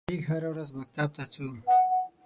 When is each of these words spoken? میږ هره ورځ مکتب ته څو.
میږ 0.09 0.21
هره 0.29 0.49
ورځ 0.51 0.69
مکتب 0.79 1.09
ته 1.15 1.23
څو. 1.33 1.45